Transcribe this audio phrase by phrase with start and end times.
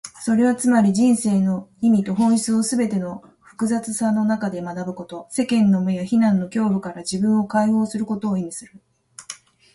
[0.19, 8.79] それはつまり、人生の意味と本質をすべての複雑さの中で学ぶこと、世間の目や非難の恐怖から自分を解放することを意味する。